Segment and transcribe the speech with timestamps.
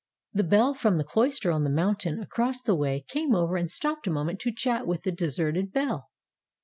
[0.33, 4.07] The bell from the cloister on the mountain across the way came over and stopped
[4.07, 6.09] a moment to chat with the deserted bell.